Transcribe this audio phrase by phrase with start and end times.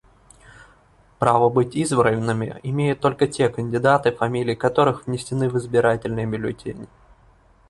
[1.19, 6.87] Право быть избранными имеют только те кандидаты, фамилии которых внесены в избирательные бюллетени.